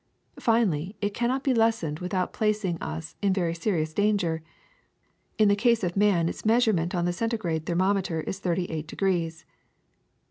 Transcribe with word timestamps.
Finally, 0.39 0.95
it 0.99 1.13
cannot 1.13 1.43
be 1.43 1.53
lessened 1.53 1.99
without 1.99 2.33
placing 2.33 2.75
us 2.81 3.15
in 3.21 3.31
very 3.31 3.53
serious 3.53 3.93
danger. 3.93 4.41
In 5.37 5.47
the 5.47 5.55
case 5.55 5.83
of 5.83 5.95
man 5.95 6.27
its 6.27 6.43
measurement 6.43 6.95
on 6.95 7.05
the 7.05 7.13
centigrade 7.13 7.67
thermometer 7.67 8.21
is 8.21 8.39
thirty 8.39 8.65
eight 8.71 8.87
degrees. 8.87 9.45